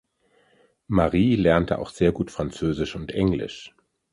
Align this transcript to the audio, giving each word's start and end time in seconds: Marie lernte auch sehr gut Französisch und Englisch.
Marie 0.87 1.35
lernte 1.35 1.77
auch 1.77 1.91
sehr 1.91 2.11
gut 2.11 2.31
Französisch 2.31 2.95
und 2.95 3.11
Englisch. 3.11 3.75